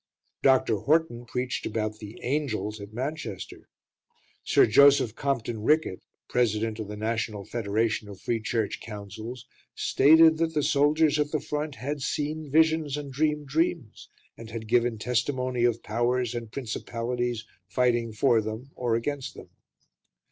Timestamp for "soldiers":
10.63-11.19